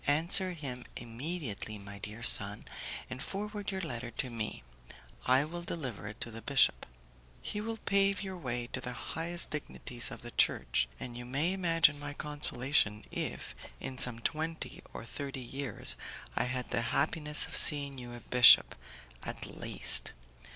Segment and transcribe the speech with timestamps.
[0.07, 2.65] Answer him immediately, my dear son,
[3.07, 4.63] and forward your letter to me;
[5.27, 6.87] I will deliver it to the bishop.
[7.39, 11.53] He will pave your way to the highest dignities of the Church, and you may
[11.53, 15.95] imagine my consolation if, in some twenty or thirty years,
[16.35, 18.73] I had the happiness of seeing you a bishop,
[19.21, 20.13] at least!